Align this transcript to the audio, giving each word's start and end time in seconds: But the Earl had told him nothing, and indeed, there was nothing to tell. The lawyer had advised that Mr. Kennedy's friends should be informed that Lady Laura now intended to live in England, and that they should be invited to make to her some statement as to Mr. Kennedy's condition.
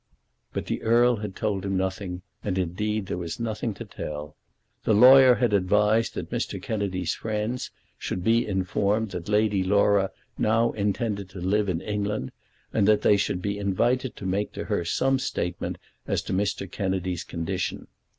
But 0.51 0.65
the 0.65 0.81
Earl 0.81 1.17
had 1.17 1.35
told 1.35 1.63
him 1.63 1.77
nothing, 1.77 2.23
and 2.43 2.57
indeed, 2.57 3.05
there 3.05 3.19
was 3.19 3.39
nothing 3.39 3.75
to 3.75 3.85
tell. 3.85 4.35
The 4.83 4.95
lawyer 4.95 5.35
had 5.35 5.53
advised 5.53 6.15
that 6.15 6.31
Mr. 6.31 6.59
Kennedy's 6.59 7.13
friends 7.13 7.69
should 7.99 8.23
be 8.23 8.47
informed 8.47 9.11
that 9.11 9.29
Lady 9.29 9.63
Laura 9.63 10.09
now 10.39 10.71
intended 10.71 11.29
to 11.29 11.39
live 11.39 11.69
in 11.69 11.81
England, 11.81 12.31
and 12.73 12.87
that 12.87 13.03
they 13.03 13.15
should 13.15 13.43
be 13.43 13.59
invited 13.59 14.15
to 14.15 14.25
make 14.25 14.53
to 14.53 14.63
her 14.65 14.83
some 14.85 15.19
statement 15.19 15.77
as 16.07 16.23
to 16.23 16.33
Mr. 16.33 16.65
Kennedy's 16.71 17.23
condition. 17.23 17.85